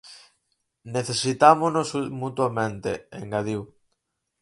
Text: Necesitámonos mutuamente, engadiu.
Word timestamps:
Necesitámonos 0.95 1.87
mutuamente, 2.21 2.91
engadiu. 3.21 3.61